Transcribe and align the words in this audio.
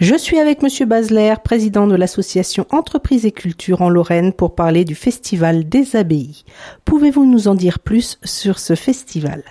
Je 0.00 0.14
suis 0.14 0.38
avec 0.38 0.62
Monsieur 0.62 0.86
Basler, 0.86 1.34
président 1.44 1.86
de 1.86 1.94
l'association 1.94 2.64
Entreprises 2.70 3.26
et 3.26 3.32
Culture 3.32 3.82
en 3.82 3.90
Lorraine 3.90 4.32
pour 4.32 4.54
parler 4.54 4.86
du 4.86 4.94
Festival 4.94 5.68
des 5.68 5.94
Abbayes. 5.94 6.46
Pouvez-vous 6.86 7.26
nous 7.26 7.48
en 7.48 7.54
dire 7.54 7.78
plus 7.80 8.18
sur 8.24 8.58
ce 8.60 8.74
festival? 8.74 9.42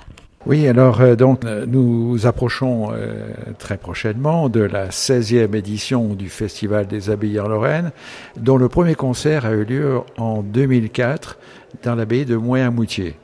Oui, 0.48 0.68
alors 0.68 1.02
euh, 1.02 1.16
donc 1.16 1.46
euh, 1.46 1.68
nous 1.68 2.26
approchons 2.26 2.90
euh, 2.92 3.30
très 3.60 3.78
prochainement 3.78 4.50
de 4.50 4.62
la 4.62 4.90
16e 4.90 5.56
édition 5.56 6.15
du 6.15 6.29
Festival 6.29 6.88
des 6.88 7.12
Abbayes 7.12 7.40
en 7.40 7.47
Lorraine, 7.47 7.92
dont 8.36 8.58
le 8.58 8.70
premier 8.70 8.96
concert 8.96 9.46
a 9.46 9.52
eu 9.52 9.66
lieu 9.66 10.00
en 10.18 10.42
2004 10.42 11.38
dans 11.84 11.94
l'abbaye 11.94 12.26
de 12.26 12.38
Moyen-Moutier. 12.38 13.18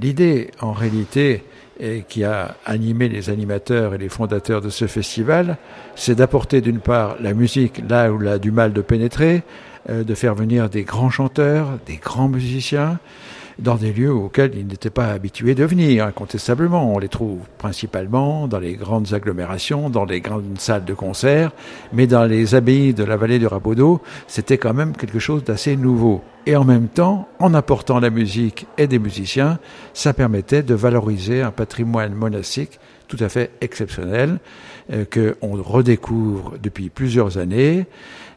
L'idée, 0.00 0.50
en 0.60 0.72
réalité, 0.72 1.42
qui 2.08 2.24
a 2.24 2.56
animé 2.66 3.08
les 3.08 3.30
animateurs 3.30 3.94
et 3.94 3.98
les 3.98 4.10
fondateurs 4.10 4.60
de 4.60 4.68
ce 4.68 4.86
festival, 4.86 5.56
c'est 5.96 6.14
d'apporter 6.14 6.60
d'une 6.60 6.80
part 6.80 7.16
la 7.20 7.32
musique 7.32 7.82
là 7.88 8.12
où 8.12 8.20
elle 8.20 8.28
a 8.28 8.38
du 8.38 8.50
mal 8.50 8.74
de 8.74 8.82
pénétrer, 8.82 9.42
de 9.88 10.14
faire 10.14 10.34
venir 10.34 10.68
des 10.68 10.84
grands 10.84 11.08
chanteurs, 11.08 11.78
des 11.86 11.96
grands 11.96 12.28
musiciens, 12.28 12.98
dans 13.60 13.76
des 13.76 13.92
lieux 13.92 14.12
auxquels 14.12 14.52
ils 14.56 14.66
n'étaient 14.66 14.90
pas 14.90 15.08
habitués 15.08 15.54
de 15.54 15.64
venir, 15.64 16.06
incontestablement. 16.06 16.94
On 16.94 16.98
les 16.98 17.08
trouve 17.08 17.38
principalement 17.58 18.48
dans 18.48 18.58
les 18.58 18.74
grandes 18.74 19.12
agglomérations, 19.12 19.90
dans 19.90 20.04
les 20.04 20.20
grandes 20.20 20.58
salles 20.58 20.84
de 20.84 20.94
concert, 20.94 21.52
mais 21.92 22.06
dans 22.06 22.24
les 22.24 22.54
abbayes 22.54 22.94
de 22.94 23.04
la 23.04 23.16
vallée 23.16 23.38
du 23.38 23.46
Rabodeau, 23.46 24.00
c'était 24.26 24.58
quand 24.58 24.74
même 24.74 24.96
quelque 24.96 25.18
chose 25.18 25.44
d'assez 25.44 25.76
nouveau. 25.76 26.22
Et 26.46 26.56
en 26.56 26.64
même 26.64 26.88
temps, 26.88 27.28
en 27.38 27.52
apportant 27.52 28.00
la 28.00 28.10
musique 28.10 28.66
et 28.78 28.86
des 28.86 28.98
musiciens, 28.98 29.58
ça 29.92 30.14
permettait 30.14 30.62
de 30.62 30.74
valoriser 30.74 31.42
un 31.42 31.50
patrimoine 31.50 32.14
monastique 32.14 32.80
tout 33.10 33.22
à 33.22 33.28
fait 33.28 33.50
exceptionnel 33.60 34.38
euh, 34.92 35.04
qu'on 35.04 35.60
redécouvre 35.60 36.54
depuis 36.62 36.90
plusieurs 36.90 37.38
années 37.38 37.86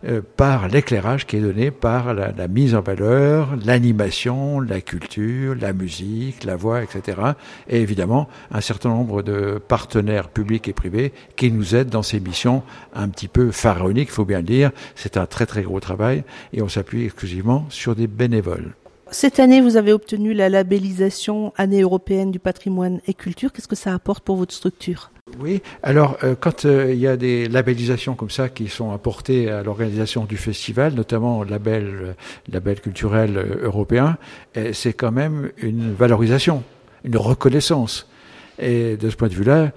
euh, 0.06 0.22
par 0.36 0.68
l'éclairage 0.68 1.28
qui 1.28 1.38
est 1.38 1.42
donné 1.42 1.70
par 1.70 2.14
la, 2.14 2.32
la 2.32 2.48
mise 2.48 2.74
en 2.74 2.82
valeur, 2.82 3.56
l'animation, 3.64 4.60
la 4.60 4.82
culture, 4.82 5.56
la 5.56 5.74
musique, 5.74 6.44
la 6.44 6.56
voix, 6.56 6.82
etc. 6.82 7.22
Et 7.70 7.82
évidemment, 7.82 8.28
un 8.52 8.62
certain 8.62 8.90
nombre 8.90 9.22
de 9.22 9.62
partenaires 9.66 10.30
publics 10.30 10.68
et 10.68 10.74
privés 10.74 11.14
qui 11.36 11.52
nous 11.52 11.76
aident 11.76 11.90
dans 11.90 12.04
ces 12.04 12.20
missions 12.20 12.64
un 12.96 13.08
petit 13.10 13.28
peu 13.28 13.52
pharaoniques, 13.52 14.12
faut 14.12 14.26
bien 14.26 14.40
le 14.40 14.46
dire. 14.46 14.72
C'est 14.96 15.18
un 15.18 15.28
très 15.28 15.46
très 15.46 15.62
gros 15.62 15.80
travail 15.80 16.24
et 16.52 16.64
on 16.64 16.68
s'appuie 16.68 17.06
exclusivement 17.06 17.68
sur 17.70 17.96
des 17.96 18.08
bénévoles. 18.08 18.74
Cette 19.14 19.40
année, 19.40 19.62
vous 19.62 19.78
avez 19.78 19.94
obtenu 19.94 20.34
la 20.34 20.50
labellisation 20.50 21.54
Année 21.56 21.82
européenne 21.82 22.32
du 22.32 22.40
patrimoine 22.40 23.00
et 23.06 23.14
culture. 23.14 23.54
Qu'est-ce 23.54 23.68
que 23.68 23.76
ça 23.76 23.94
apporte 23.94 24.24
pour 24.24 24.38
votre 24.38 24.56
structure? 24.56 25.12
Oui, 25.40 25.62
alors 25.84 26.18
euh, 26.24 26.34
quand 26.38 26.66
euh, 26.66 26.92
il 26.92 27.00
y 27.00 27.06
a 27.06 27.16
des 27.16 27.48
labellisations 27.48 28.16
comme 28.16 28.32
ça 28.32 28.50
qui 28.50 28.70
sont 28.70 28.92
apportées 28.92 29.52
à 29.52 29.62
l'organisation 29.62 30.26
du 30.26 30.36
festival, 30.36 30.96
notamment 30.96 31.44
label, 31.44 32.16
label 32.52 32.82
culturel 32.82 33.38
euh, 33.38 33.66
européen, 33.66 34.18
c'est 34.74 34.94
quand 34.94 35.12
même 35.12 35.52
une 35.58 35.94
valorisation, 35.94 36.64
une 37.04 37.18
reconnaissance. 37.18 38.10
Et 38.58 38.98
de 38.98 39.12
ce 39.12 39.16
point 39.16 39.28
de 39.28 39.34
vue-là, 39.34 39.72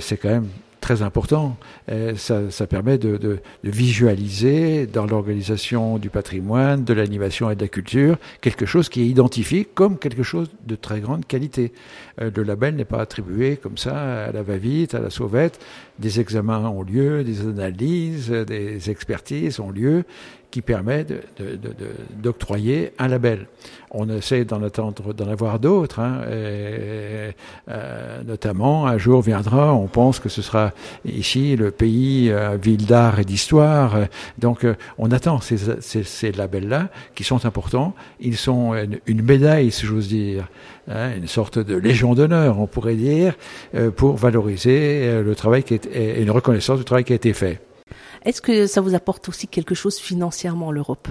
c'est 0.00 0.16
quand 0.16 0.28
même 0.28 0.48
très 0.90 1.02
important. 1.02 1.56
Euh, 1.88 2.16
ça, 2.16 2.50
ça, 2.50 2.66
permet 2.66 2.98
de, 2.98 3.16
de, 3.16 3.38
de, 3.62 3.70
visualiser 3.70 4.88
dans 4.88 5.06
l'organisation 5.06 5.98
du 5.98 6.10
patrimoine, 6.10 6.82
de 6.82 6.92
l'animation 6.92 7.48
et 7.48 7.54
de 7.54 7.60
la 7.60 7.68
culture, 7.68 8.18
quelque 8.40 8.66
chose 8.66 8.88
qui 8.88 9.02
est 9.02 9.06
identifié 9.06 9.64
comme 9.64 9.98
quelque 9.98 10.24
chose 10.24 10.48
de 10.66 10.74
très 10.74 10.98
grande 10.98 11.26
qualité. 11.26 11.72
Euh, 12.20 12.32
le 12.34 12.42
label 12.42 12.74
n'est 12.74 12.84
pas 12.84 13.00
attribué 13.00 13.56
comme 13.56 13.78
ça 13.78 14.24
à 14.24 14.32
la 14.32 14.42
va-vite, 14.42 14.96
à 14.96 14.98
la 14.98 15.10
sauvette. 15.10 15.60
Des 16.00 16.18
examens 16.18 16.68
ont 16.68 16.82
lieu, 16.82 17.22
des 17.22 17.42
analyses, 17.42 18.30
des 18.30 18.90
expertises 18.90 19.60
ont 19.60 19.70
lieu 19.70 20.04
qui 20.50 20.62
permet 20.62 21.06
d'octroyer 22.22 22.80
de, 22.80 22.86
de, 22.86 22.92
un 22.98 23.08
label. 23.08 23.46
On 23.92 24.08
essaie 24.08 24.44
d'en 24.44 24.62
attendre, 24.62 25.12
d'en 25.12 25.28
avoir 25.28 25.58
d'autres, 25.58 25.98
hein, 25.98 26.20
euh, 26.26 27.32
notamment 28.24 28.86
un 28.86 28.98
jour 28.98 29.20
viendra, 29.20 29.74
on 29.74 29.86
pense 29.86 30.20
que 30.20 30.28
ce 30.28 30.42
sera 30.42 30.72
ici 31.04 31.56
le 31.56 31.70
pays 31.70 32.30
euh, 32.30 32.56
ville 32.56 32.86
d'art 32.86 33.18
et 33.18 33.24
d'histoire. 33.24 33.96
Donc 34.38 34.64
euh, 34.64 34.74
on 34.98 35.10
attend 35.10 35.40
ces, 35.40 35.58
ces, 35.80 36.04
ces 36.04 36.32
labels-là 36.32 36.88
qui 37.14 37.24
sont 37.24 37.44
importants. 37.46 37.94
Ils 38.20 38.36
sont 38.36 38.74
une, 39.06 39.22
médaille, 39.22 39.70
si 39.70 39.86
j'ose 39.86 40.08
dire, 40.08 40.48
hein, 40.88 41.10
une 41.16 41.26
sorte 41.26 41.58
de 41.58 41.76
légion 41.76 42.14
d'honneur, 42.14 42.58
on 42.58 42.66
pourrait 42.66 42.94
dire, 42.94 43.34
euh, 43.74 43.90
pour 43.90 44.16
valoriser 44.16 45.02
euh, 45.04 45.22
le 45.22 45.34
travail 45.34 45.62
qui 45.62 45.74
est, 45.74 45.86
et 45.86 46.22
une 46.22 46.30
reconnaissance 46.30 46.78
du 46.78 46.84
travail 46.84 47.04
qui 47.04 47.12
a 47.12 47.16
été 47.16 47.32
fait. 47.32 47.60
Est-ce 48.24 48.42
que 48.42 48.66
ça 48.66 48.80
vous 48.80 48.94
apporte 48.94 49.28
aussi 49.28 49.48
quelque 49.48 49.74
chose 49.74 49.98
financièrement, 49.98 50.70
l'Europe? 50.72 51.08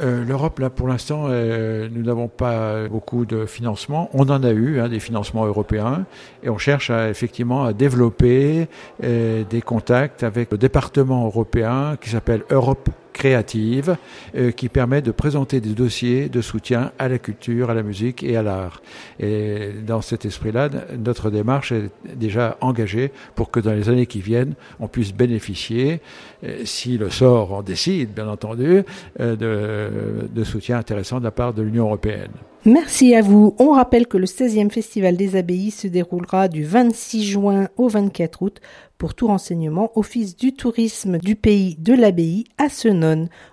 Euh, 0.00 0.24
L'Europe, 0.24 0.58
là, 0.58 0.70
pour 0.70 0.88
l'instant, 0.88 1.26
euh, 1.28 1.88
nous 1.90 2.02
n'avons 2.02 2.28
pas 2.28 2.88
beaucoup 2.88 3.26
de 3.26 3.46
financement. 3.46 4.08
On 4.14 4.28
en 4.30 4.42
a 4.42 4.50
eu, 4.50 4.80
hein, 4.80 4.88
des 4.88 5.00
financements 5.00 5.44
européens, 5.44 6.06
et 6.42 6.48
on 6.48 6.58
cherche 6.58 6.90
effectivement 6.90 7.64
à 7.64 7.72
développer 7.72 8.68
euh, 9.04 9.44
des 9.48 9.60
contacts 9.60 10.22
avec 10.22 10.50
le 10.50 10.58
département 10.58 11.26
européen 11.26 11.96
qui 12.00 12.10
s'appelle 12.10 12.42
Europe 12.50 12.88
créative 13.20 13.98
euh, 14.34 14.50
qui 14.50 14.70
permet 14.70 15.02
de 15.02 15.10
présenter 15.10 15.60
des 15.60 15.74
dossiers 15.74 16.30
de 16.30 16.40
soutien 16.40 16.90
à 16.98 17.06
la 17.06 17.18
culture, 17.18 17.68
à 17.68 17.74
la 17.74 17.82
musique 17.82 18.22
et 18.22 18.34
à 18.34 18.42
l'art. 18.42 18.80
Et 19.18 19.72
dans 19.86 20.00
cet 20.00 20.24
esprit-là, 20.24 20.70
notre 20.98 21.30
démarche 21.30 21.70
est 21.72 21.90
déjà 22.16 22.56
engagée 22.62 23.12
pour 23.34 23.50
que 23.50 23.60
dans 23.60 23.72
les 23.72 23.90
années 23.90 24.06
qui 24.06 24.22
viennent, 24.22 24.54
on 24.80 24.88
puisse 24.88 25.12
bénéficier, 25.12 26.00
euh, 26.44 26.62
si 26.64 26.96
le 26.96 27.10
sort 27.10 27.52
en 27.52 27.62
décide, 27.62 28.14
bien 28.14 28.26
entendu, 28.26 28.84
euh, 29.20 29.36
de, 29.36 30.44
soutien 30.44 30.78
intéressant 30.78 31.18
de 31.18 31.24
la 31.24 31.30
part 31.30 31.52
de 31.52 31.60
l'Union 31.60 31.84
européenne. 31.84 32.32
Merci 32.64 33.14
à 33.14 33.22
vous. 33.22 33.54
On 33.58 33.72
rappelle 33.72 34.06
que 34.06 34.18
le 34.18 34.26
16e 34.26 34.70
Festival 34.70 35.16
des 35.16 35.36
Abbayes 35.36 35.70
se 35.70 35.88
déroulera 35.88 36.48
du 36.48 36.64
26 36.64 37.24
juin 37.24 37.68
au 37.76 37.88
24 37.88 38.42
août. 38.42 38.60
Pour 39.00 39.14
tout 39.14 39.28
renseignement, 39.28 39.90
Office 39.94 40.36
du 40.36 40.52
tourisme 40.52 41.16
du 41.16 41.34
pays 41.34 41.74
de 41.78 41.94
l'abbaye 41.94 42.44
à 42.58 42.68